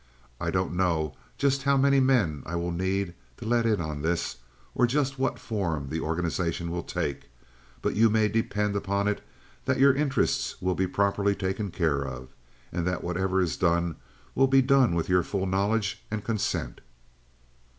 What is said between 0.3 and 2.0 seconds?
I don't know just how many